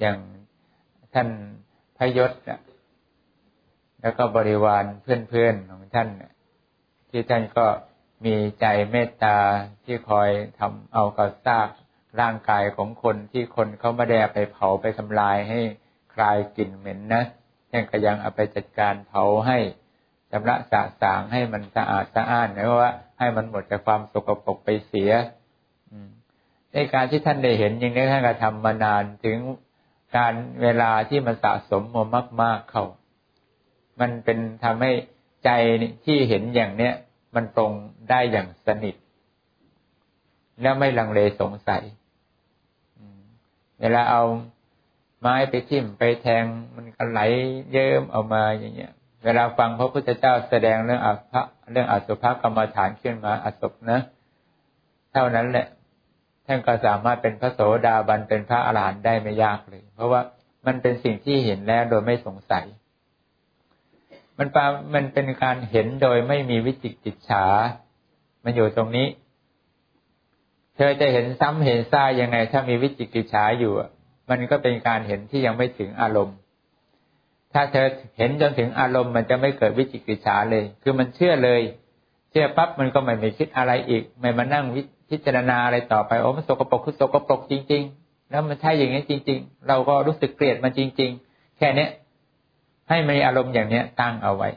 [0.00, 0.18] อย่าง
[1.14, 1.28] ท่าน
[1.98, 2.32] พยศ
[4.02, 6.08] แล้วก็บริวารเพื่อนๆของท่าน
[7.10, 7.66] ที่ท่านก็
[8.24, 9.38] มีใจเมตตา
[9.84, 11.68] ที่คอยทำเอากระซาก
[12.20, 15.60] ร่างกายของคนที่คนเขาไม่ได้ไปเผาไปทำลายให้
[16.14, 17.22] คลายกลิ่นเหม็นนะ
[17.70, 19.58] ท่านก็ยังเอาไปจัดการเผาให้
[20.30, 25.12] ชำระสะสางให้มันสะอาดสะอ้านนะว่า ให้มันหมดจากความสกปรกไปเสีย
[26.72, 29.38] ในการที่ท่านได้เห็นอย่างนี้ท่านก็ทำมานานถึง
[30.16, 32.84] การเวลาที่มันสะสมมามาก ๆเข้า
[34.00, 34.92] มันเป็นทำให้
[35.44, 35.50] ใจ
[36.04, 36.94] ที่เห็นอย่างเนี้ย
[37.34, 37.72] มันตรง
[38.10, 38.94] ได้อย่างสนิท
[40.62, 41.82] แล้วไม่ลังเลสงสัย
[43.80, 44.22] เวลาเอา
[45.20, 47.20] ไม้ไปทิ่มไปแทงมันก็ไหล
[47.72, 48.92] เยิ้มออกมาอย่างเงี้ย
[49.24, 54.00] เวลาฟังพระพุทธเจ้าแสดงเรื่องอภะเรื่องอสุภกรรมฐานขึ้นมาอสุภนะ
[55.12, 55.66] เท่านั้นแหละ
[56.46, 60.22] ท่านก็สามารถเป็นพระโสดาบันเป็นพระอรหันต์ได้ไม่ยากเลย เพราะว่า
[60.66, 62.64] มันเป็นสิ่งที่เห็นแล้วโดยไม่สงสัย
[64.38, 67.44] มันปามันเป็นการเห็นโดยไม่มีวิจิกิจฉา
[68.44, 69.06] มันอยู่ตรงนี้
[70.76, 73.72] เธอจะเห็นซ้ำเห็นซ่ายังไง ถ้ามีวิจิกิจฉาอยู่
[74.30, 76.36] มันก็เป็นการเห็นที่ยังไม่ถึงอารมณ์
[77.52, 77.86] ถ้าเธอ
[78.18, 81.60] เห็นจนถึงอารมณ์มันจะไม่เกิดวิจิกิจฉาเลย คือมันเชื่อเลย
[82.30, 84.64] เชื่อปั๊บมันก็ไม่ไปคิดอะไรอีก ไม่มานั่ง
[85.10, 87.99] พิจารณาอะไรต่อไปโอ้มันสกปรกคือสกปรกจริง ๆ
[88.30, 91.90] แล้วมันใช่อย่างนี้จริง ๆ เราก็รู้สึกเกลียดมันจริง ๆ แค่เนี้ย
[92.88, 94.48] ให้มีอารมณ์อย่างเนี้ยตั้งเอาไว้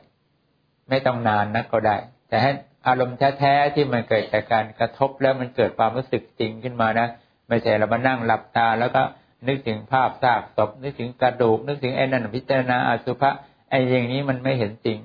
[0.90, 1.98] ไม่ต้องนานนักก็ได้
[2.30, 2.52] แต่ให้
[2.88, 7.08] อารมณ์แท้ๆที่มันเกิดจากการกระทบแล้วมันเกิดความรู้สึกจริงขึ้นมานะ
[7.50, 9.04] ไม่ใช่เรามานั่งหลับตา แล้วก็
[9.48, 13.32] นึกถึงภาพซากศพนึกถึงกระดูก นึกถึงไอ้นั่นพิจารณาอสุภะ
[13.70, 14.98] ไอ้อย่างนี้มันไม่เห็นจริง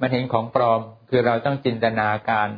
[0.00, 2.48] มันเห็นของปลอมคือเราต้องจินตนาการ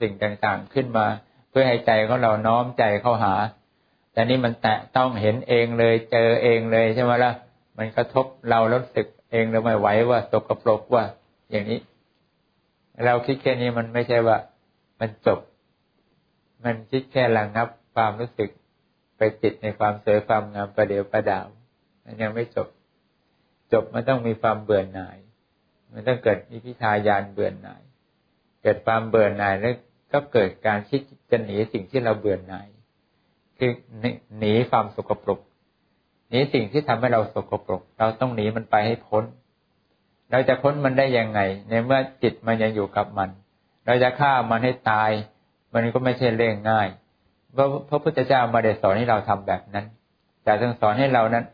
[0.00, 1.06] สิ่งต่างๆขึ้นมา
[1.50, 3.34] เพื่อให้ใจของเราน้อมใจเข้าหา
[4.16, 7.32] แต่นี่มันแตะต้องเห็นเองเลย เจอเองเลยใช่ไหมล่ะ
[7.78, 11.04] มันกระทบเราแล้วสึกเองเราไม่ไหวว่าตกกระปรกว่า
[11.50, 11.80] อย่างนี้
[13.04, 14.36] เราคิดแค่นี้มันไม่ใช่ว่า
[15.00, 15.40] มันจบ
[16.64, 18.50] มันคิดแค่ระงับความรู้สึก
[19.16, 21.46] ไปติดในความสวยความงามประเดียวประดาว
[22.04, 22.68] มันยังไม่จบ
[23.72, 25.18] จบมันต้องมีความเบื่อหน่าย
[25.92, 27.82] มันต้องเกิดนิพิทายานเบื่อหน่าย
[28.62, 29.74] เกิดความเบื่อหน่ายแล้ว
[30.12, 31.00] ก็เกิดการคิด
[31.30, 32.66] จะหนีสิ่งที่เราเบื่อหน่าย
[33.58, 33.72] คือ
[34.38, 35.40] หนีความสกปรก
[36.30, 39.24] หนีสิ่งที่ทำให้เราสกปรก เราต้องหนีมันไปให้พ้น
[40.30, 43.28] เราจะพ้นมันได้ยังไง ในเมื่อจิตมันยังอยู่กับมัน
[43.86, 45.10] เราจะฆ่ามันให้ตาย
[45.72, 46.88] มันก็ไม่ใช่เรื่องง่าย
[47.52, 49.86] เพราะพระพุทธเจ้ามาได้สอนให้เราทำแบบนั้น
[50.44, 51.44] แต่ต้องสอนให้เรานั้น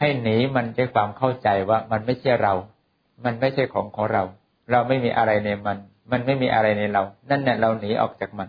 [0.00, 2.54] ให้หนีมันด้วยความเข้าใจว่ามันไม่ใช่เรา
[3.24, 4.22] มันไม่ใช่ของของเรา
[4.70, 5.78] เราไม่มีอะไรในมัน
[6.10, 8.48] มันไม่มีอะไรในเรา นั่นเนี่ยเราหนีออกจากมัน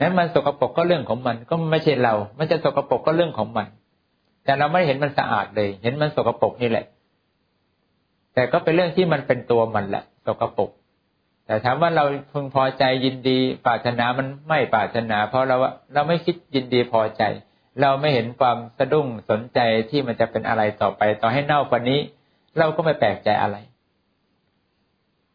[0.00, 3.68] นั้นมันสกปรกก็เรื่องของมัน ก็ไม่ใช่เรา มันจะสกปรกก็เรื่องของมัน
[4.44, 6.86] แต่เราไม่เห็นมันสะอาดเลย เห็นมันสกปรกนี่แหละ
[8.34, 10.70] แต่ก็เป็นเรื่องที่มันเป็นตัวมันแหละสกปรก
[11.46, 15.56] แต่ถามว่าเราพึงพอใจยินดีปรารถนามันไม่ปรารถนา เพราะเรา
[15.94, 17.22] เราไม่คิดยินดีพอใจ
[17.80, 19.58] เราไม่เห็นความสะดุ้งสนใจ
[19.90, 22.00] ที่มันจะเป็นอะไรต่อไป ต่อให้เน่ากว่านี้
[22.58, 23.56] เราก็ไม่แปลกใจอะไร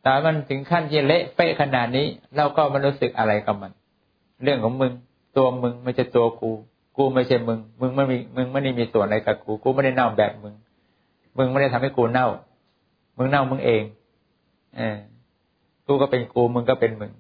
[0.02, 2.08] แต่มันถึงขั้นที่เละเป๊ะขนาดนี้
[2.38, 3.72] เราก็ไม่รู้สึกอะไรกับมัน
[4.44, 4.92] เรื่องของมึง
[5.38, 6.52] ตัวมึงไม่ใช่ตัวกู
[6.98, 10.54] กูไม่ใช่มึง มึงไม่มีมึงไม่ได้มีส่วนอะไรกับกู กูไม่ได้เน่าแบบมึง
[11.38, 12.28] มึงไม่ได้ทำให้กูเน่า
[13.18, 13.84] มึงเน่ามึงเอง
[14.78, 14.98] เออ
[15.88, 17.12] กูก็เป็นกูมึงก็เป็นมึง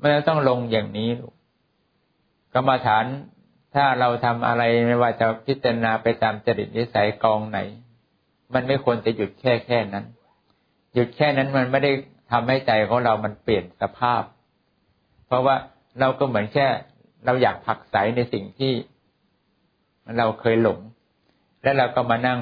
[0.00, 1.32] มันต้องลงอย่างนี้ลูก
[2.54, 3.04] กรรมฐาน
[3.74, 7.58] ถ้าเราทำอะไรไม่ว่าจะพิจารณาไปตามจริตนิสัยกองไหน
[8.54, 10.04] มันไม่ควรจะหยุดแค่แค่นั้น
[10.94, 11.92] หยุดแค่นั้นมันไม่ได้
[12.32, 14.22] ทำให้ใจของเรามันเปลี่ยนสภาพ
[15.26, 15.56] เพราะว่า
[16.00, 16.66] เราก็เหมือนแค่
[17.24, 18.72] เราอยากผักใสในสิ่งที่
[20.18, 20.78] เราเคยหลง
[21.62, 22.40] แล้วเราก็มานั่ง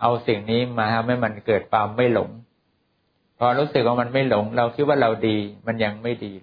[0.00, 2.30] เอาสิ่งนี้มาทำให้มันเกิดความไม่หลง
[3.38, 5.36] พอรู้สึกว่ามันไม่หลง เราคิดว่าเราดี
[5.66, 6.34] มันยังไม่ดี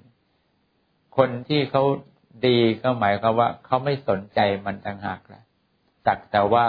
[1.17, 1.83] คนที่เขา
[2.47, 5.41] ดีก็หมายความว่าเขาไม่สนใจมันต่างหากละ
[6.05, 6.67] สักแต่ว่า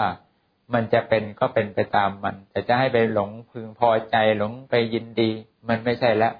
[0.73, 5.29] มันจะเป็นก็เป็นไปตามมัน แต่จะให้ไปหลงพึงพอใจหลงไปยินดี
[5.69, 6.33] มันไม่ใช่แล้ว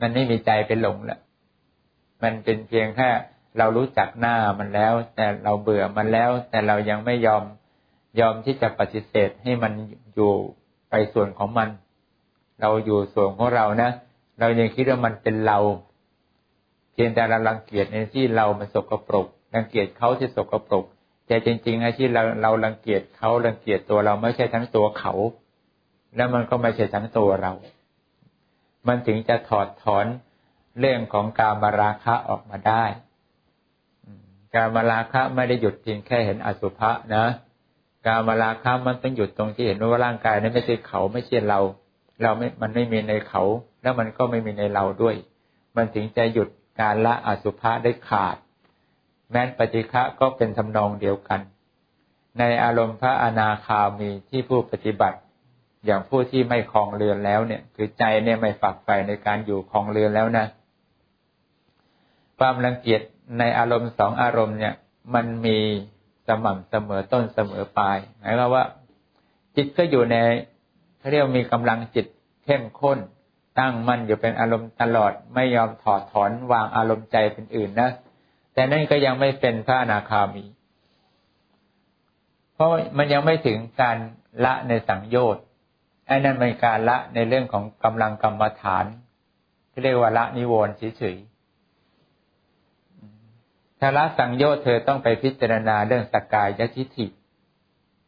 [0.00, 1.20] มันไม่มีใจเป็นหลงแล้ว
[2.22, 3.10] มันเป็นเพียงแค่
[3.58, 7.42] เรารู้จักหน้ามันแล้ว แต่เราเบื่อมันแล้ว แต่เรายังไม่ยอม
[8.20, 9.72] ยอมที่จะปฏิเสธให้มัน
[10.14, 10.32] อยู่
[10.90, 11.68] ไปส่วนของมัน
[12.60, 13.90] เราอยู่ส่วนของเรานะ
[14.40, 15.58] เรายังคิดว่ามันเป็นเรา
[16.92, 20.84] เพียงแต่เรารังเกียจในที่เรามันสกปรกรังเกียจเขาที่สกปรก
[21.26, 25.12] แต่จริงๆไอ้ที่เราเรารังเกียจเขารังเกียจตัวเราไม่ใช่ทั้งตัวเขา
[26.16, 27.52] แล้วมันก็ไม่ใช่ทั้งตัวเรา
[28.88, 30.06] มันถึงจะถอดถอน
[30.80, 32.84] เรื่องของการมาราคะออกมาได้
[34.54, 37.24] การมาราคะไม่ได้หยุดเพียงแค่เห็นอสุภะนะ
[38.06, 41.60] การมาราคะมันต้องหยุดตรงที่เห็นว่าร่างกายนั้นไม่ใช่เขาไม่ใช่เรา
[42.22, 43.42] เราไม่ มันไม่มีในเขา
[43.82, 45.14] แล้วมันก็ไม่มีในเราด้วย
[45.76, 46.48] มันถึงจะหยุด
[46.80, 48.36] การละอสุภะได้ขาด
[49.30, 51.40] แม้นปฏิฆะก็เป็นทำนองเดียวกัน
[52.38, 55.18] ในอารมณ์พระอนาคามีที่ผู้ปฏิบัติ
[55.86, 60.46] อย่างผู้ที่ไม่คลองเรือนแล้วเนี่ย คือใจเนี่ยไม่ฝักใฝ่ในการอยู่คลองเรือนแล้วนะ
[62.44, 63.02] ความรังเกียจ
[63.38, 64.74] ในอารมณ์สองอารมณ์เนี่ย
[65.14, 65.58] มันมี
[66.26, 68.64] สม่ำเสมอต้นเสมอปลายหมายความว่า
[69.56, 70.16] จิตก็อยู่ใน
[70.98, 72.06] เขาเรียกมีกำลังจิต
[72.44, 72.98] เข้มข้น
[73.58, 77.90] ตั้งมั่นอยู่เป็นอารมณ์ตลอดไม่ยอมถอดถอนวางอารมณ์ใจเป็นอื่นนะ
[78.54, 80.44] แต่นั่นก็ยังไม่เป็นพระอนาคามี
[82.54, 83.96] เพราะมันยังไม่ถึงการ
[84.44, 85.44] ละในสังโยชน์
[86.06, 88.84] ไอ้นั่นเป็นการละในเรื่องของกำลังกรรมฐาน
[89.70, 91.16] ที่เรียกว่าละนิวรณ์เฉย
[93.84, 97.06] ถ้าละสังโยชน์เธอต้องไปพิจารณาเรื่องสกายยทิฐิ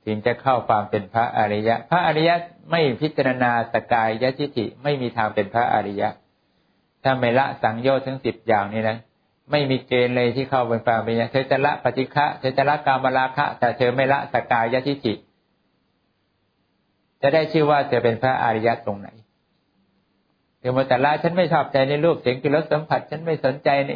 [0.05, 2.35] ถึงจะเข้าความเป็นพระอริยะ พระอริยะ
[2.71, 6.09] ไม่พิจารณาสกายยทิฐิไม่มีทางเป็นพระอริยะ
[7.03, 8.99] ถ้าไม่ละสังโยชน์ทั้งสิบอย่างนี้นะ
[9.50, 15.15] ไม่มีเกณฑ์เลยที่เข้าเป็นพระอริยะเธอจะละปฏิฆะเธอจะละกามราคะ แต่เธอไม่ละสกายยทิฐิ
[17.23, 19.09] จะได้ชื่อว่าเธอเป็นพระอริยะตรงไหน
[20.59, 23.93] เธอมาแต่ละฉันไม่ชอบใจในรูปเสียงกลิ่นรสสัมผัส ฉันไม่สนใจใน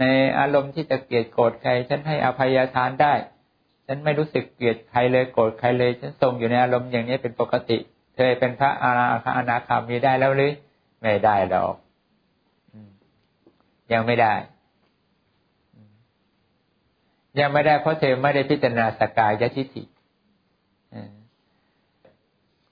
[0.00, 0.04] ใน
[0.38, 3.14] อารมณ์ที่จะเกลียดโกรธใคร ฉันให้อภัยทานได้
[3.86, 7.78] ฉันไม่รู้สึกเกลียดใครเลยโกรธใครเลย ฉันทรงอยู่ในอารมณ์อย่างนี้เป็นปกติ
[8.14, 10.52] เธอเป็นพระอาราคาอนาคามีได้แล้วหรือ
[11.00, 11.74] ไม่ได้หรอก
[13.92, 14.34] ยังไม่ได้
[17.40, 19.82] ยังไม่ได้เพราะเธอไม่ได้พิจารณาสกายยทิฏฐิ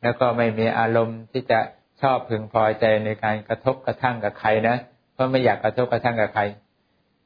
[0.03, 1.61] แล้วก็ไม่มีอารมณ์ที่จะ
[2.03, 4.77] ชอบพึงพอใจในการกระทบกระทั่งกับใครนะ
[5.13, 6.43] เพราะไม่อยากกระทบกระทั่งกับใคร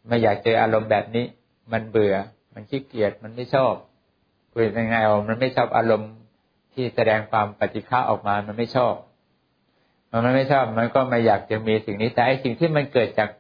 [0.07, 1.25] ไม่อยากเจออารมณ์แบบนี้
[1.73, 2.15] มันเบื่อ
[2.55, 3.73] มันขี้เกียจมันไม่ชอบ
[4.53, 6.13] คุยยังไงอมันไม่ชอบอารมณ์
[6.75, 8.95] ที่แสดงความปฏิฆาออกมามันไม่ชอบ
[10.11, 13.31] มันไม่ชอบมันก็ไม่อยากจะมีสิ่งนี้แต่ไอ้สิ่งที่มันเกิดจาก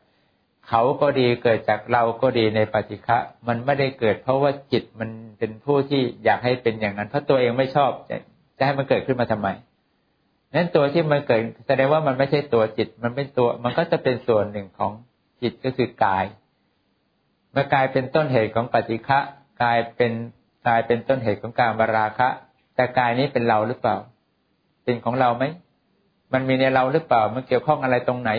[0.68, 3.18] เขาก็ดีเกิดจากเราก็ดีในปฏิฆะ
[3.48, 7.90] มันไม่ได้เกิด เพราะว่าจิตมันเป็นผู้ที่อยากให้เป็นอย่างนั้น เพราะตัวเองไม่ชอบ
[8.58, 9.48] จะให้มันเกิดขึ้นมาทำไม
[10.54, 14.92] นั้นตัวที่มันเกิดแสดงว่ามันไม่ใช่ตัวจิต มันเป็นตัว มันก็จะเป็นส่วนหนึ่งของ
[15.42, 16.24] จิตก็คือกาย
[17.54, 19.18] เมื่อกลายเป็นต้นเหตุของปฏิฆะ
[19.62, 20.12] กลายเป็น
[20.66, 22.28] กลายเป็นต้นเหตุของการบาราคะ
[22.74, 23.96] แต่กายนี้เป็นเราหรือเปล่า
[24.84, 25.44] เป็นของเราไหม
[26.32, 28.30] มันมีในเราหรือเปล่า มันเกี่ยวข้องอะไรตรงไหน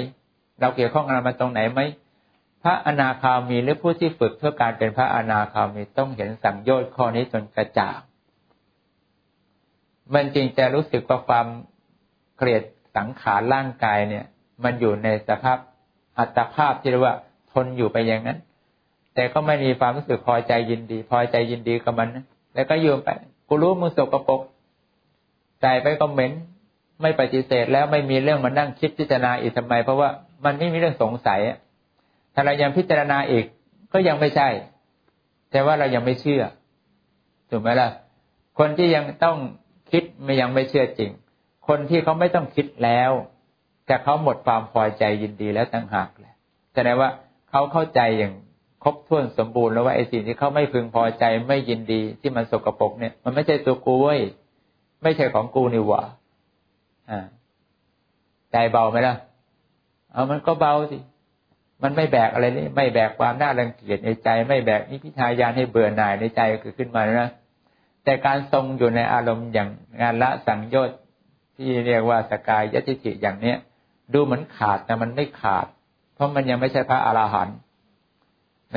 [0.59, 1.81] เราเกี่ยวข้องอะไรมาตรงไหนไหม
[2.63, 8.00] พระอนาคามีหรือผู้ที่ฝึกเพื่อการเป็นพระอนาคามีต้องเห็นสังโยชน์ข้อนี้จนกระจ่าง
[10.13, 11.47] มันจริงจะรู้สึกว่าความ
[12.38, 12.63] เกลียด
[12.97, 14.25] สังขารร่างกายเนี่ย
[14.63, 15.57] มันอยู่ในสภาพ
[16.17, 17.15] อัตภาพที่เรียกว่า
[17.51, 18.39] ทนอยู่ไปอย่างนั้น
[19.15, 22.09] แต่ก็ไม่มีความรู้สึกพอใจยินดี พอใจยินดีกับมัน
[22.56, 23.09] แล้วก็โยมไป
[23.47, 24.41] กูรู้มึงสกปรก
[25.62, 26.31] ใส่ไปก็เหม็น
[27.01, 30.09] ไม่ปฏิเสธแล้วไม่มีเรื่องมานั่งคิดพิจารณาอีกทำไม เพราะว่า
[30.45, 31.41] มันไม่มีเรื่องสงสัย
[32.33, 33.45] ถ้าเรายังพิจารณาอีก
[33.94, 34.50] ก็ยังไม่ใช่
[35.51, 36.44] แต่ว่าเรายังไม่เชื่อ
[37.50, 37.89] ถูกไหมล่ะ
[38.59, 39.38] คนที่ยังต้อง
[39.91, 41.12] คิดไม่ยังไม่เชื่อจริง
[41.67, 43.12] คนที่เขาไม่ต้องคิดแล้ว
[43.85, 46.35] แต่เขาหมดความพอใจยินดีแล้วต่างหากแหละ
[46.73, 47.09] แสดงว่า
[47.50, 48.33] เขาเข้าใจอย่าง
[48.88, 54.22] ครบถ้วนสมบูรณ์แล้วว่าไอ้สิ่งที่เขาไม่พึงพอใจไม่ยินดีที่มันสกปรกเนี่ย มันไม่ใช่ตัวกูเว้ย
[55.04, 56.04] ไม่ใช่ของกูนี่หว่า
[57.10, 57.25] อ่า
[58.51, 59.15] ใจเบาไหมล่ะ
[60.12, 60.98] เอามันก็เบาสิ
[61.84, 67.30] มันไม่แบกอะไรนี่ไม่แบกความน่ารังเกียจในใจ ไม่แบกนิพิทายานให้เบื่อหน่ายในใจเกิดขึ้นมานะ
[68.04, 69.70] แต่การทรงอยู่ในอารมณ์อย่าง
[70.01, 70.98] งานละสังโยชน์
[71.56, 73.58] ที่เรียกว่าสกายยติจิอย่างเนี้ย
[74.13, 75.68] ดูเหมือนขาดแต่มันไม่ขาด
[76.15, 77.58] เพราะมันยังไม่ใช่พระอราหันต์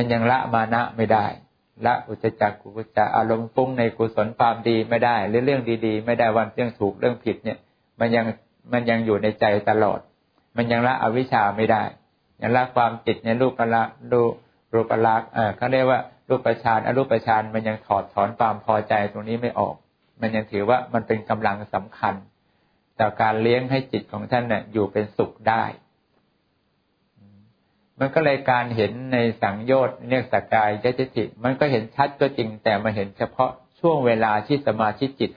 [0.00, 1.26] มันยังละมานะไม่ได้
[1.87, 7.59] ละอุจจักกุกุจะอารมณ์ฟุ้งในกุศลความดีไม่ได้หรือเรื่องดีๆ ไม่ได้วันเรื่องถูกเรื่องผิดเนี่ย
[8.00, 8.26] มันยัง
[8.73, 10.00] มันยังอยู่ในใจตลอด
[10.57, 11.83] มันยังละอวิชชาไม่ได้
[12.43, 14.23] ยังละความติดในรูปละรู
[14.75, 19.75] รูปลักษณ์เออเขาเรียกว่ารูปฌานอรูปฌานมันยังถอดถอนความพอใจตรงนี้ไม่ออก
[20.21, 22.14] มันยังถือว่ามันเป็นกำลังสำคัญ
[23.00, 25.62] ต่อการเลี้ยงให้จิตของท่านเนี่ยอยู่เป็นสุขได้
[28.00, 33.50] มันก็เลยการเห็นในสังโยชน์เรียกสกายยติจิมันก็เห็นชัดก็จริง แต่มาเห็นเฉพาะ
[33.81, 35.31] ช่วงเวลาที่สมาธิจิต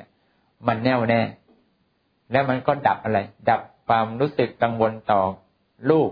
[0.68, 1.22] มันแน่วแน่
[2.32, 5.22] แล้วมันก็ดับอะไร ดับความรู้สึกกังวลต่อ
[5.90, 6.10] ลูก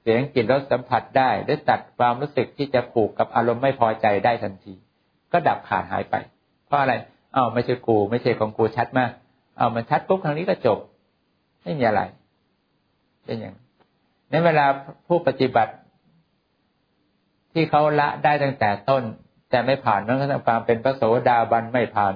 [0.00, 4.74] เสียงกลิ่นรสสัมผัสได้หรือตัดความรู้สึกที่จะผูกกับอารมณ์ไม่พอใจได้ทันที
[5.32, 6.14] ก็ดับขาดหายไป
[6.66, 6.94] เพราะอะไร
[7.34, 9.10] อ้าวไม่ใช่กู ไม่ใช่ของกูชัดมาก
[9.58, 10.78] อ้าวมันชัดปุ๊บครั้งนี้ก็จบ
[11.62, 12.02] ไม่มีอะไร
[13.24, 13.54] เป็นอย่าง
[14.34, 14.66] ในเวลา
[15.08, 15.72] ผู้ปฏิบัติ
[17.52, 19.02] ที่เขาละได้ตั้งแต่ต้น
[19.50, 22.14] แต่ไม่ผ่านนั่นก็ความเป็นพระโสดาบันไม่ผ่าน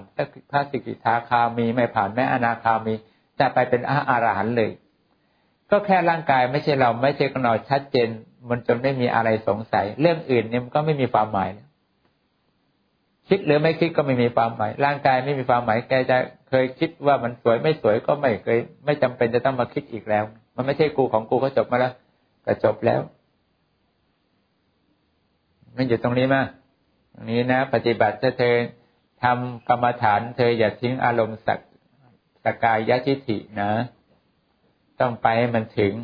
[0.51, 2.95] พระสิกิทาคามีไม่ผ่านแม้อนาคามี
[3.39, 4.71] จะไปเป็นอาอารหันเลย
[5.71, 8.09] ก็แค่ร่างกายไม่ใช่เราไม่ใช่ของเราชัดเจน
[8.49, 11.49] มันจนไม่มีอะไรสงสัย เรื่องอื่นเนี่ยมันก็ไม่มีความหมาย
[13.29, 16.17] คิดหรือไม่คิดก็ไม่มีความหมาย ร่างกายไม่มีความหมายแกจะ
[16.49, 20.25] เคยคิดว่ามันสวยไม่สวยก็ไม่เคย ไม่จำเป็นจะต้องมาคิดอีกแล้ว
[20.57, 21.93] มันไม่ใช่กูของกูก็จบมาแล้ว
[22.49, 23.01] ก็จบแล้ว
[25.77, 26.43] มันอยู่ตรงนี้มา
[27.15, 28.55] ตรงนี้นะ ปฏิบัติถ้าเธอ
[29.23, 31.61] ทำกรรมฐานเธออย่าทิ้งอารมณ์สัก
[32.45, 33.71] สกายยะทิฐินะ
[35.01, 35.95] ต้องไปให้มันถึง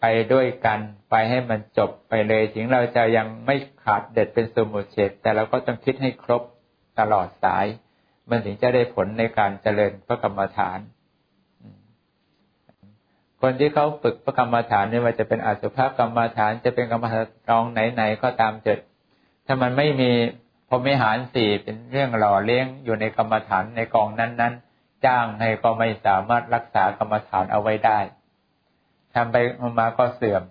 [0.00, 0.80] ไปด้วยกัน
[1.10, 6.42] ไปให้มันจบไปเลยถึงเราจะยังไม่ขาดเด็ดเป็นสมุทเฉดแต่เราก็ต้องคิดให้ครบ
[6.98, 7.66] ตลอดสาย
[8.28, 10.78] มันถึงจะได้ผลในการเจริญพระกรรมฐาน
[13.44, 18.78] คนที่เขาฝึกพระกรรมฐานไม่ว่าจะเป็นอสุภกรรมฐานจะเป็นกรรมฐานรองไหนๆก็ตามเถิด
[19.46, 20.10] ถ้ามันไม่มี
[20.68, 27.98] พรมิหารสี่เป็นเรื่องหล่อเลี้ยงอยู่ในกรรมฐานในกองนั้นๆ จ้างให้ก็ไม่สามารถรักษากรรมฐานเอาไว้ได้
[29.14, 29.36] ทำไป
[29.78, 30.42] มาก็เสื่อม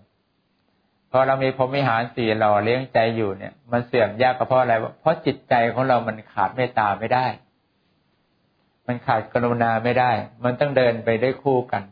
[1.12, 7.28] พอเรามีพรมิหารสี่หล่อเลี้ยงใจอยู่เนี่ย มันเสื่อมยากก็เพราะอะไร เพราะจิตใจของเรามันขาดเมตตาไม่ได้
[8.88, 10.12] มันขาดกรุณาไม่ได้
[10.44, 11.84] มันต้องเดินไปได้คู่กัน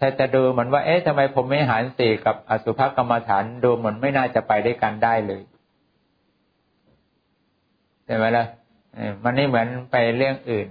[0.00, 5.42] ถ้าจะดูเหมือนว่า เอ๊ะทำไมผมไม่หารสี่กับอสุภกรรมฐานดูเหมือนไม่น่าจะไปได้กันได้เลย
[8.06, 8.44] ใช่ไหมล่ะ
[9.24, 10.66] มันไม่เหมือนไปเรื่องอื่น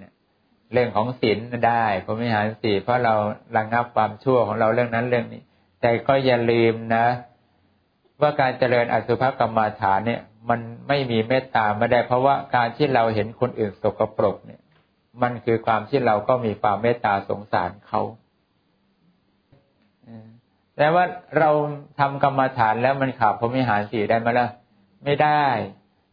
[0.74, 3.13] เรื่องของศีลได้ผมไม่หารสี่เพราะเรา
[3.57, 5.41] ระงับความชั่วของเราเรื่องนั้นเรื่องนี้
[5.81, 7.05] แต่ก็อย่าลืมนะ
[8.22, 14.62] ว่าการเจริญอสุภกรรมฐานเนี่ย มันไม่มีเมตตาไม่ได้เพราะว่าการที่เราเห็นคนอื่นสกปรกเนี่ย
[15.22, 18.01] มันคือความที่เราก็มีความเมตตาสงสารเขา
[20.77, 21.03] แต่ว่า
[21.39, 21.50] เรา
[22.00, 24.48] ทำกรรมฐานแล้วมันขาดพรหมิหารสี่ได้ไหมล่ะ
[25.05, 25.43] ไม่ได้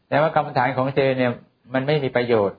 [0.08, 1.32] แต่ว่ากรรมฐานของเจเนี่ย
[1.74, 2.58] มันไม่มีประโยชน์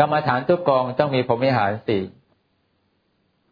[0.00, 2.02] กรรมฐานทุกกองต้องมีพรหมิหารสี่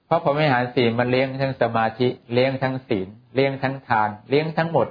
[0.06, 4.86] เพราะพรหมิหารสี่มันเลี้ยงทั้งสมาธิเลี้ยงทั้งศีลเลี้ยงทั้งทาน เลี้ยงทั้งหมด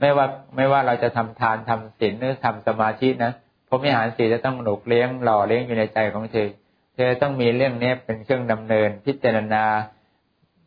[0.00, 3.32] ไม่ว่าไม่ว่าเราจะทำทานทำศีลหรือทำสมาธินะ
[3.68, 6.48] พรหมิหารสี่จะต้องหนุกเลี้ยงหล่อเลี้ยงอยู่ในใจของเธอ
[6.94, 9.64] เธอต้องมีเรื่องนี้เป็นเครื่องดำเนินพิจารณา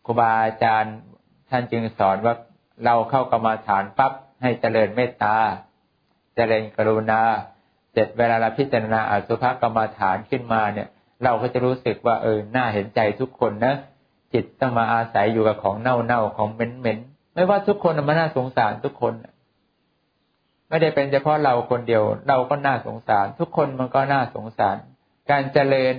[0.05, 0.95] ครูบาอาจารย์
[1.49, 2.35] ท่านจึงสอนว่า
[2.85, 5.35] เราเข้ากรรมาฐานปั๊บให้เจริญเมตตา
[6.35, 7.21] เจริญกรุณา
[7.91, 10.87] เสร็จเวลาเราพิจารณาอสุภกรรมาฐานขึ้นมาเนี่ย
[11.23, 13.73] เราก็จะรู้สึกว่าเออน่าเห็นใจทุกคนนะ
[14.33, 19.13] จิตต้องมาอาศัยอยู่กับของเน่าๆของเหม็นๆไม่ว่าทุกคนมันน่าสงสารทุกคน
[20.69, 24.77] ไม่ได้เป็นเฉพาะเราคนเดียว เราก็น่าสงสาร ทุกคนมันก็น่าสงสาร
[25.31, 25.93] การเจริญ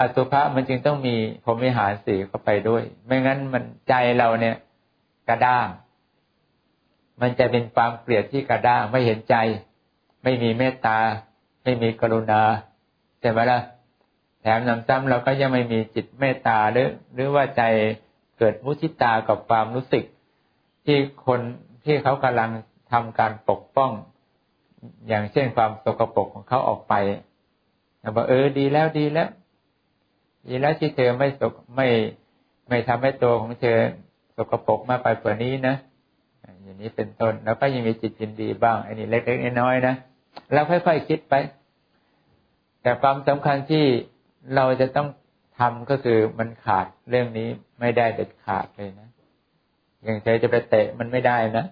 [0.00, 4.56] อสุภะมันจึงต้องมีพรหมิหารสีเข้าไปด้วย ไม่งั้นมันใจเราเนี่ย
[5.28, 5.66] กระด้าง
[7.20, 9.36] มันจะเป็นความเกลียดที่กระด้างไม่เห็นใจ
[10.22, 10.98] ไม่มีเมตตา
[11.62, 12.42] ไม่มีกรุณา
[13.20, 13.60] ใช่ไหมล่ะ
[14.40, 17.62] แถมนำซ้ำเราก็ยังไม่มีจิตเมตตาหรือหรือว่าใจ
[18.38, 20.04] เกิดมุทิตากับความรู้สึก
[20.84, 21.40] ที่คน
[21.84, 22.50] ที่เขากำลัง
[22.92, 23.90] ทำการปกป้อง
[25.08, 26.94] อย่างเช่นความสกปรกของเขาออกไป
[28.16, 29.28] บอกเออดีแล้วดีแล้ว
[30.48, 31.88] ดีแล้วที่เธอไม่สกไม่
[32.68, 33.78] ไม่ทำให้ตัวของเธอ
[34.36, 35.74] สกปรกมากไปกว่านี้นะ
[36.62, 39.94] อย่างนี้เป็นต้นแล้วก็ยังมีจิตยินดีบ้างอันนี้เล็กๆน้อยๆนะ
[40.52, 41.34] เราค่อยๆคิดไป
[42.82, 43.84] แต่ความสำคัญที่
[44.56, 45.08] เราจะต้อง
[45.58, 47.48] ทำก็คือมันขาดเรื่องนี้
[47.80, 49.08] ไม่ได้เด็ดขาดเลยนะ
[50.04, 51.64] อย่างเธอจะไปเตะมันไม่ได้นะ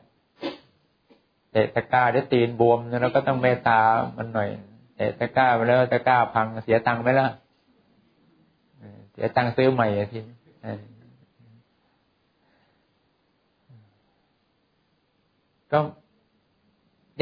[1.53, 3.81] เตะตะก้าด้วยตีนบวมเราก็ต้องเมตตา
[4.17, 4.49] มันหน่อย
[4.97, 7.29] เตะตะก้าไปแล้วตะก้าพังเสียตังค์ไหมล่ะ
[9.13, 10.37] เสียตังซื้อใหม่ทีนี้
[15.73, 15.79] ก็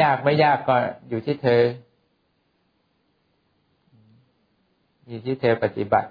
[0.02, 0.76] ยากไม่ยากก็
[1.08, 1.60] อยู่ที่เธอ
[5.08, 6.10] อยู่ที่เธอปฏิบัติ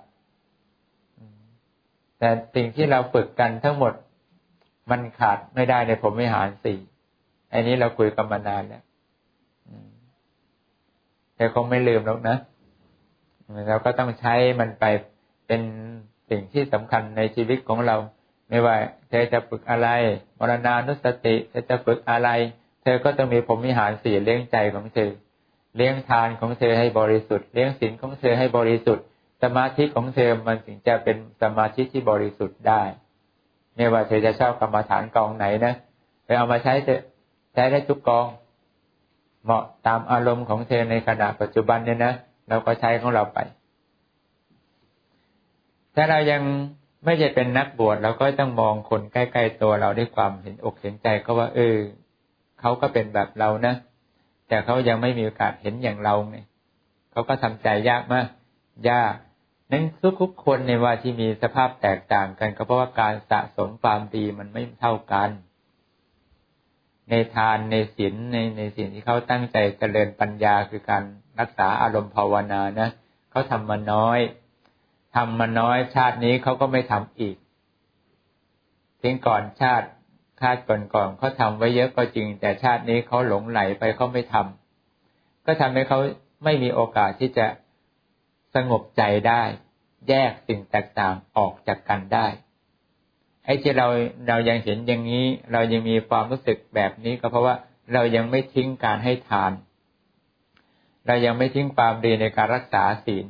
[2.20, 3.94] แต่สิ่งที่เราฝึกกันทั้งหมด
[4.92, 6.80] มันขาดไม่ได้ในผมวิหารสี่
[7.54, 8.84] อันนี้เราคุยกันมานานแล้ว
[11.36, 12.38] แต่คงไม่ลืมหรอกนะ
[13.68, 14.86] เราก็ต้องใช้มันไป
[15.48, 15.62] เป็น
[16.30, 17.96] สิ่งที่สำคัญในชีวิตของเรา
[18.50, 18.76] ไม่ว่า
[19.10, 19.88] เธอจะฝึกอะไร
[20.40, 22.30] มรณานุสติเธอจะฝึกอะไร
[22.84, 25.12] เธอก็ต้องมีพรหมิหารสี่เลี้ยงใจของเธอ
[25.76, 29.06] เลี้ยงทานของเธอให้บริสุทธิ์ เลี้ยงศีลของเธอให้บริสุทธิ์
[29.44, 32.82] สมาธิของเธอมันถึงจะเป็นสมาธิที่บริสุทธิ์ได้
[33.76, 35.74] ไม่ว่าเธอจะชอบกรรมฐานกองไหนนะ
[36.26, 37.02] ไปเอามาใช้เถอะ
[37.54, 38.28] ใช้ได้ทุกกอง
[39.44, 42.14] เหมาะตามอารมณ์ของเธอในขณะปัจจุบันเนี่ยนะ
[42.50, 43.40] เราก็ใช้ของเราไป
[46.00, 46.44] ถ้าเรายัง
[47.06, 51.78] ไม่ใช่เป็นนักบวชเราก็ต้องมองคนใกล้ๆตัวเราด้วยความเห็นอกเห็นใจก็ว่า เออ
[52.60, 53.74] เขาก็เป็นแบบเรานะ
[54.48, 56.38] แต่เขายังไม่มีโอกาสเห็นอย่างเราไง
[57.12, 58.28] เขาก็ทำใจยากมาก
[58.90, 59.16] ยาก
[59.72, 59.86] นั้น
[60.22, 65.30] ทุกๆคนในว่าที่มีสภาพแตกต่างกัน ก็เพราะว่าการสะสมความดีมันไม่เท่ากัน
[67.10, 71.04] ในทานในศีลในในสิ่งที่เขาตั้งใจเจริญปัญญาคือการ
[71.40, 72.90] รักษาอารมณ์ภาวนานะ
[73.32, 74.20] เขาทำมาน้อย
[75.18, 77.36] ทำมาน้อยชาตินี้เขาก็ไม่ทำอีก
[79.02, 79.88] ทิ้งก่อนชาติ
[80.42, 86.00] ชาติก่อนๆเขาทำไว้เยอะก็จริง แต่ชาตินี้เขาหลงไหลไปเขาไม่ทำก็ทำให้เขา
[86.44, 87.48] ไม่มีโอกาสที่จะ
[88.56, 89.44] สงบใจได้
[90.10, 92.28] แยกสิ่งแตกต่างออกจากกันได้
[93.46, 93.88] ไอ้ที่เรา
[94.28, 97.56] เรายังเห็นอย่างนี้ เรายังมีความรู้สึกแบบนี้ก็เพราะว่า
[97.94, 99.52] เรายังไม่ทิ้งการให้ทาน
[101.08, 103.26] เรายังไม่ทิ้งความดีในการรักษาศีล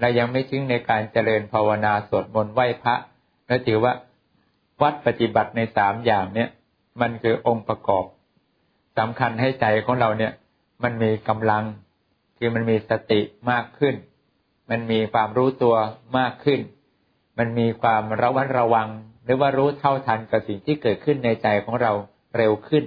[0.00, 2.94] เรายังไม่ทิ้งในการเจริญภาวนาสวดมนต์ไหว้พระ
[3.46, 3.92] และถือว่า
[4.82, 6.48] วัดปฏิบัติในสามอย่างเนี้ย
[7.00, 8.04] มันคือองค์ประกอบ
[8.98, 10.32] สำคัญให้ใจของเราเนี่ย
[10.82, 11.64] มันมีกำลัง
[12.38, 13.94] คือมันมีสติมากขึ้น
[14.70, 15.76] มันมีความรู้ตัว
[16.18, 16.60] มากขึ้น
[17.38, 18.88] มันมีความระวัดระวัง
[19.24, 21.92] หรือว่ารู้เท่าทันกับสิ่งที่เกิดขึ้นในใจของเรา
[22.36, 22.84] เร็วขึ้น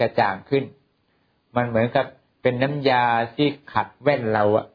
[0.00, 0.64] กระจ่างขึ้น
[1.56, 2.06] มันเหมือนกับ
[2.42, 3.04] เป็นน้ำยา
[3.34, 4.66] ที่ขัดแว่นเราอะ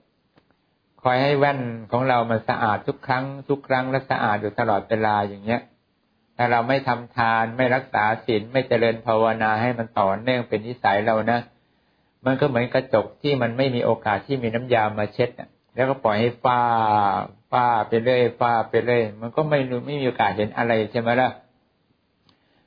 [1.10, 1.60] อยให้แว่น
[1.92, 5.62] ของเรามันสะอาดทุกครั้ง ทุกครั้งและสะอาดอยู่ตลอดเวลาอย่างเงี้ย
[6.38, 11.40] ถ้าเราไม่ทำทานไม่รักษาศีลไม่เจริญภาวนาให้มันต่อเนื่องเป็นนิสัยเรานะ
[12.26, 15.30] มันก็เหมือนกระจกที่มันไม่มีโอกาสที่มีน้ำยามาเช็ด
[15.76, 16.60] แล้วก็ปล่อยให้ฟ้า
[17.52, 21.30] ฟ้าไปเรื่อยฟ้าไปเรื่อยมันก็ไม่ไม่มีโอกาสเห็นอะไรใช่ไหมล่ะ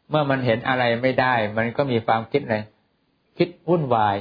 [0.09, 2.59] เมื่อมันเห็นอะไรไม่ได้ มันก็มีความคิดอะไร
[3.39, 4.17] คิดวุ่นวาย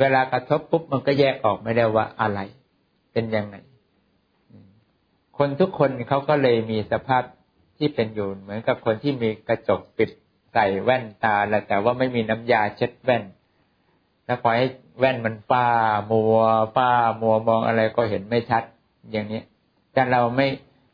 [0.00, 2.40] เวลากระทบปุ๊บมันก็แยกออกไม่ได้ว่าอะไร
[3.16, 3.56] เป็นยังไง
[5.38, 7.22] คนทุกคนเขาก็เลยมีสภาพ
[7.78, 10.10] ที่เป็นอยู่เหมือนกับคนที่มีกระจกปิด
[10.52, 13.24] ใส่แว่นตาแล้วแต่ว่าไม่มีน้ำยาเช็ดแว่น
[14.26, 14.66] แล้วปล่อยให้
[14.98, 15.66] แว่นมันฟ้า
[16.10, 16.38] มัว
[16.76, 18.62] ฟ้ามัวมองอะไรก็เห็นไม่ชัด
[19.12, 19.42] อย่างนี้
[19.92, 20.48] แต่เราไม่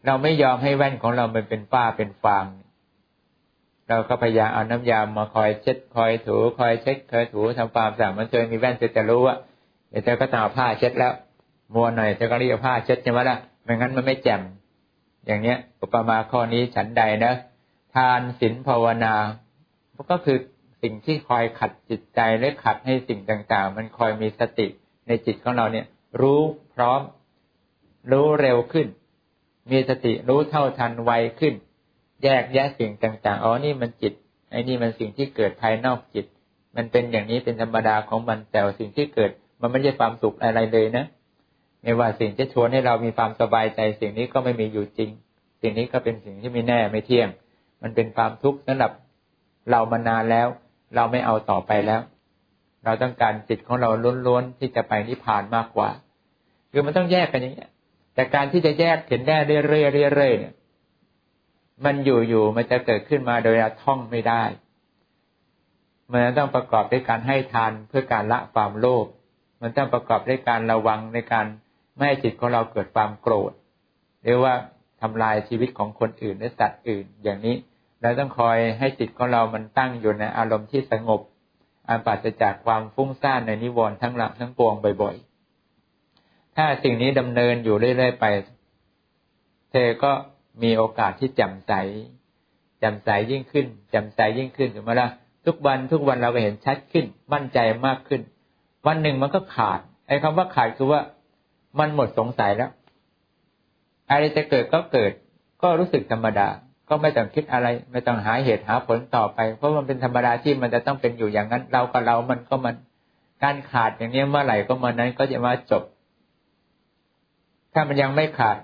[0.07, 2.47] เราไม่ยอมให้แว่นของเรามันเป็นฟ้าเป็นฟาง
[3.89, 9.37] เราก็พยายามเอาน้ำยามาคอยเช็ดคอยถู คอยเช็ดคอยถูทำความสะอาดมันเจอมีแว่นจะจะรู้ว่า
[9.91, 11.13] เดี๋ยวเธอก็ต้องเอาผ้าเช็ดแล้ว
[11.75, 14.43] มัวหน่อยเธอก็รีบเอผ้าเช็ดใช่ไหมล่ะไม่งั้นมันไม่แจ่ม
[15.27, 17.33] อย่างเนี้ย อุปมาข้อนี้ฉันใดนะ
[17.95, 19.15] ทานศีลภาวนา
[20.11, 20.39] ก็คือ
[20.83, 24.67] สิ่งที่คอยขัดจิตใจและขัดให้สิ่งต่าง ๆ มันคอยมีสติ
[25.07, 25.87] ในจิตของเราเนี่ย
[26.21, 26.41] รู้
[26.75, 27.01] พร้อม
[28.13, 28.87] รู้เร็วขึ้น
[29.71, 31.55] มีสติรู้เท่าทันไวขึ้น
[32.23, 34.13] แยกแยะสิ่งต่าง ๆอ๋อนี่มันจิต
[34.51, 36.27] ไอ้นี่มันสิ่งที่เกิดภายนอกจิต
[36.77, 41.05] มันเป็นอย่างนี้เป็นธรรมดาของมันแต่สิ่งที่เกิด มันไม่ใช่ความสุขอะไรเลยนะ
[41.83, 45.11] ไม่ว่าสิ่งที่ชวนให้เรามีความสบายใจ สิ่งนี้ก็ไม่มีอยู่จริง
[45.61, 47.29] สิ่งนี้ก็เป็นสิ่งที่ไม่แน่ไม่เที่ยง
[47.83, 48.93] มันเป็นความทุกข์สำหรับ
[49.71, 50.49] เรามานานแล้ว
[50.95, 52.01] เราไม่เอาต่อไปแล้ว
[52.85, 53.91] เราต้องการจิตของเรา
[54.27, 55.91] ล้วนๆที่จะไปนิพพานมากกว่า
[56.71, 57.67] คือมันต้องแยกกันอย่างนี้
[58.15, 60.55] แต่การที่จะแยกเห็นได้เรื่อยๆเรื่อยๆเนี่ย
[61.85, 64.45] มันอยู่ๆมันจะเกิดขึ้นมาโดยท่องไม่ได้
[66.11, 69.07] มันต้องประกอบด้วยการให้ทานเพื่อการละความโลภ
[69.61, 71.47] มันต้องประกอบด้วยการระวังในการ
[71.97, 73.53] ไม่ให้จิตของเราเกิดความโกรธ
[74.23, 74.55] หรือว่า
[75.01, 77.57] ทำลายชีวิตของคนอื่นหรือสัตว์อื่น อย่างนี้
[78.03, 81.21] เราต้องคอยให้จิตของเรามันตั้งอยู่ในอารมณ์ที่สงบ
[81.89, 88.25] อันปราศจากความฟุ้งซ่านในนิวรณ์ทั้งหลักทั้งปวงบ่อยๆ ถ้าสิ่งนี้ดำเนินอยู่เรื่อยๆไป
[89.73, 90.13] เธอก็
[90.63, 91.73] มีโอกาสที่แจ่มใส
[92.79, 95.09] แจ่มใสยิ่งขึ้นแจ่มใสยิ่งขึ้นถูกไหมล่ะ
[95.47, 98.21] ทุกวันทุกวันเราก็เห็นชัดขึ้น มั่นใจมากขึ้น
[98.87, 101.01] วันหนึ่งมันก็ขาดไอ้คำว่าขาดคือว่า
[101.79, 102.71] มันหมดสงสัยแล้ว
[104.11, 105.13] อะไรจะเกิดก็เกิด
[105.63, 106.49] ก็รู้สึกธรรมดา
[106.89, 112.77] ก็ไม่ต้องคิดอะไร ไม่ต้องหาเหตุหาผลต่อไป เพราะมันเป็นธรรมดาที่มันจะต้องเป็นอยู่อย่างนั้น เรากับเรามันก็มัน
[113.43, 115.83] การขาดอย่างนี้เมื่อไหร่ก็เมื่อนั้นก็จะมาจบ
[117.73, 118.59] ถ้ามันยังไม่ขาด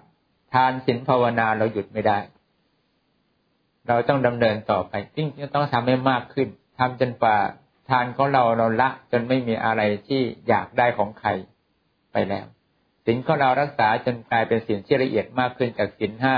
[0.53, 2.19] ทานศีลภาวนาเราหยุดไม่ได้
[3.89, 7.37] เราต้องดำเนินต่อไปจริงๆต้องทำให้มากขึ้นทำจนฝ่า
[7.91, 11.29] ทานของเราเราละจนไม่มีอะไรที่อยากได้ของใคร
[12.13, 12.47] ไปแล้ว
[13.11, 16.37] ศีลของเรารักษาจนกลายเป็นศีลที่ละเอียดมากขึ้นจากศีลห้า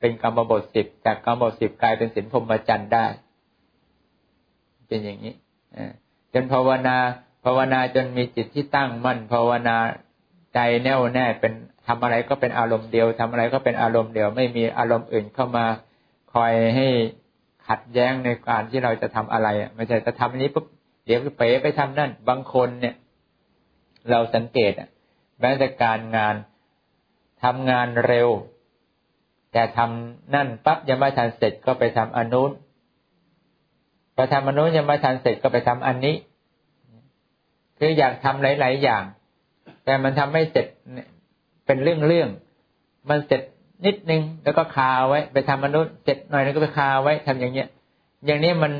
[0.00, 3.06] เป็นกรรมบทสิบจากกรรมบทสิบกลายเป็นศีลพรหมจรรย์ได้
[4.86, 5.34] เป็นอย่างนี้
[6.32, 6.96] จนภาวนา
[7.44, 9.76] ภาวนาจนมีจิตที่ตั้งมั่นภาวนา
[10.54, 11.52] ใจแน่วแน่เป็น
[11.86, 15.66] ทำอะไรก็เป็นอารมณ์เดียวทำอะไรก็เป็นอารมณ์เดียว ไม่มีอารมณ์อื่นเข้ามา
[16.34, 16.88] คอยให้
[17.68, 20.66] ขัดแย้งในการที่เราจะทำอะไรไม่ใช่จะทำนี้ปุ๊บ
[21.06, 22.94] เดี๋ยวไปไปทำนั่น บางคนเนี่ย
[24.10, 24.88] เราสังเกตอะ
[25.42, 26.34] แม้แต่การงาน
[27.44, 28.28] ทำงานเร็ว
[29.52, 32.50] แต่ทำนั่นปั๊บยังไม่ทันเสร็จก็ไปทำอนุน
[34.14, 36.16] พอทำมนุษย์ยังไม่ทันเสร็จก็ไปทำอันนี้
[37.78, 39.02] คืออยากทำหลาย ๆ อย่าง
[39.84, 40.66] แต่มันทำไม่เสร็จ
[41.66, 43.42] เป็นเรื่องๆมันเสร็จ
[43.86, 47.68] นิดนึงแล้วก็คาไว้ ไปทำมนุษย์เสร็จหน่อยแล้วก็ไปคาไว้ทำอย่างเงี้ย
[48.24, 48.72] อย่างนี้มัน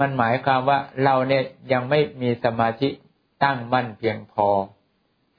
[0.00, 2.88] มันหมายความว่าเราเนี่ยยังไม่มีสมาธิ
[3.44, 4.48] ตั้งมั่นเพียงพอ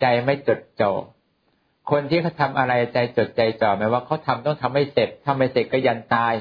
[0.02, 0.92] ใจไม่จดจ่อ
[1.92, 6.34] คนที่เขาทาอะไรใจจดใจจ่อหมายว่าเขาทำต้องทำให้เสร็จทำไม่เสร็จก็ยันตาย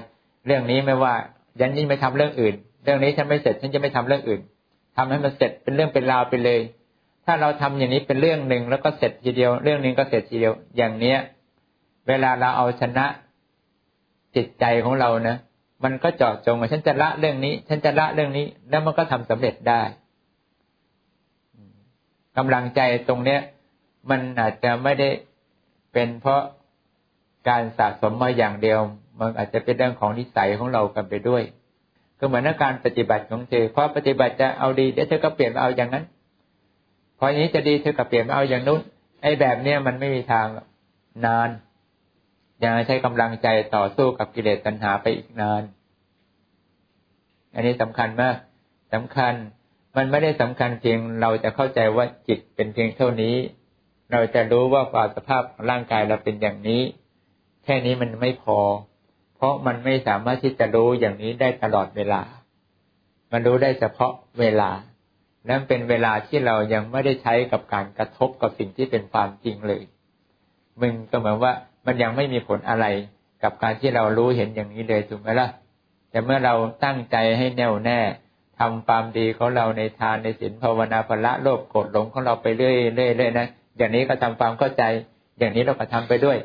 [0.47, 1.15] เรื่องนี้ไม่ว่า
[1.61, 4.41] ยันนี้ไม่ทำเรื่องอื่น เรื่องนี้ฉันไม่เสร็จฉันจะไม่ทำเรื่องอื่น
[4.97, 6.61] ทำให้มันเสร็จเป็นเรื่องเป็นราวไปเลย
[7.25, 11.19] ถ้าเราทำอย่างนี้เป็นเรื่องหนึ่งแล้วก็เสร็จทีเดียว เรื่องนึงก็เสร็จทีเดียว อย่างเนี้ย
[12.09, 13.07] เวลาเราเอาชนะ
[14.37, 15.37] จิตใจของเรานะ
[15.85, 19.83] มันก็เจาะจงว่าฉันจะละเรื่องนี้ ฉันจะละเรื่องนี้ แล้วมันก็ทำสำเร็จได้
[22.37, 23.41] กำลังใจตรงเนี้ย
[24.11, 25.09] มันอาจจะไม่ได้
[25.93, 26.43] เป็นเพราะ
[27.49, 28.81] การสะสมมาอย่างเดียว
[29.21, 31.43] มันอาจจะเป็นเรื่องของนิสัยของเรากันไปด้วย
[32.19, 36.05] ก็เหมือนการปฏิบัติของเธอเพราะปฏิบัติจะเอาดีเดี๋ยวเธอก็เปลี่ยนมาเอาอย่างนั้น
[37.19, 38.81] พออย่างนี้จะดีเธอก็เปลี่ยนมาเอาอย่างนู้น
[39.23, 40.47] ไอ้แบบเนี้ยมันไม่มีทาง
[41.27, 41.51] นาน
[42.63, 45.63] ยังใช้กำลังใจต่อสู้กับกิเลสตัณหาไปอีกนาน
[47.55, 48.37] อันนี้สำคัญมาก
[48.95, 49.35] สำคัญ
[49.97, 53.37] มันไม่ได้สำคัญเพียงเราจะเข้าใจว่าจิตเป็นเพียงเท่านี้
[54.13, 56.83] เราจะรู้ว่าความสภาพของร่างกายเราเป็นอย่างนี้
[57.65, 58.59] แค่นี้มันไม่พอ
[59.37, 62.23] เพราะมันไม่สามารถที่จะรู้อย่างนี้ได้ตลอดเวลา
[63.33, 64.71] มันรู้ได้เฉพาะเวลา
[65.49, 69.83] นั่นเป็นเวลาที่เรายังไม่ได้ใช้กับการกระทบกับสิ่งที่เป็นความจริงเลย
[70.81, 71.53] มึงก็เหมือนว่า
[71.87, 72.87] มันยังไม่มีผลอะไร
[73.43, 75.49] กับการที่เรารู้เห็นอย่างนี้เลยถูกไหมล่ะ
[76.11, 78.01] แต่เมื่อเราตั้งใจให้แน่วแน่
[78.61, 82.73] ทำความดีของเราในทานในศีลภาวนาภละโลภโกรธหลงของเราไปเรื่อ
[83.29, 84.83] ยๆนะอย่างนี้ก็ทำความเข้าใจ
[85.39, 86.39] อย่างนี้เราก็ทำไปด้วย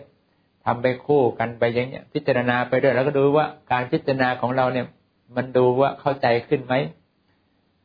[0.65, 4.85] ทำไปคู่กันไปอย่างเนี้ย พิจารณาไปด้วยแล้วก็ดูว่าการพิจารณาของเราเนี่ย
[5.35, 6.73] มันดูว่าเข้าใจขึ้นไหม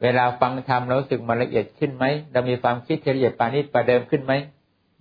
[0.03, 4.33] เวลาฟังธรรมเราสึกมันละเอียดขึ้นไหมเรามีความคิดละเอียดปานิชประเดิมขึ้นไหม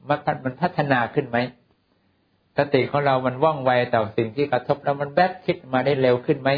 [0.09, 1.37] มันพัฒนาขึ้นไหม
[2.57, 6.49] สติของเรามันว่องไวต่อสิ่งที่กระทบแล้วมันแบคิดมาได้เร็วขึ้นไหม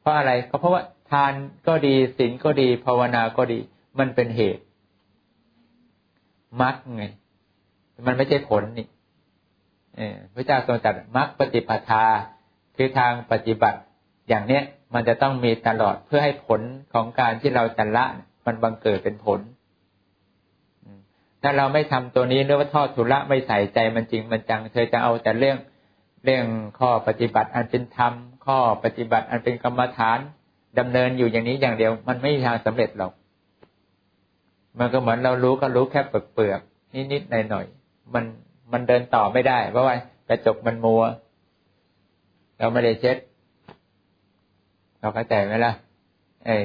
[0.00, 1.32] เพราะอะไรก็เพราะว่า ทาน
[1.66, 3.58] ก็ดีศีลก็ดีภาวนาก็ดี
[3.98, 4.62] มันเป็นเหตุ
[6.62, 7.04] มรรคไง
[8.06, 8.86] มันไม่ใช่ผลนี่
[10.34, 12.04] พระเจ้าทรงตรัสมรรคปฏิปทา
[12.76, 13.78] คือทางปฏิบัติ
[14.28, 14.62] อย่างเนี้ย
[14.94, 16.60] มันจะต้องมีตลอดเพื่อให้ผล
[16.92, 18.04] ของการที่เราจะละ
[18.46, 19.40] มันบังเกิดเป็นผล
[21.42, 25.56] ถ้าเราไม่ทำตัวนี้เรื่องว่าทอดทุระไม่ใส่ใจมันจริงมันจัง เธอจะเอาแต่เรื่อง
[26.24, 26.44] เรื่อง
[26.78, 28.12] ข้อปฏิบัติอันเป็นธรรม
[28.46, 30.18] ข้อปฏิบัติอันเป็นกรรมฐาน
[30.78, 33.12] ดำเนินอยู่อย่างนี้อย่างเดียว มันไม่มีทางสำเร็จหรอก
[34.78, 38.24] มันก็เหมือนเรารู้ก็รู้แค่เปลือกๆนิดๆหน่อยๆมัน
[38.72, 39.94] มันเดินต่อไม่ได้ เพราะว่า
[40.28, 41.02] กระจกมันมัว
[42.58, 43.16] เราไม่ได้เช็ด
[45.00, 45.72] เราเข้าใจไหมล่ะ
[46.46, 46.56] เอ้